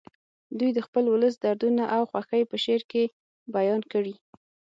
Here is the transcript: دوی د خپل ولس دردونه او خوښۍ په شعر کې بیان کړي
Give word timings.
دوی 0.59 0.71
د 0.73 0.79
خپل 0.87 1.03
ولس 1.09 1.33
دردونه 1.43 1.83
او 1.95 2.01
خوښۍ 2.11 2.43
په 2.51 2.55
شعر 2.63 2.81
کې 2.91 3.03
بیان 3.55 3.81
کړي 3.91 4.15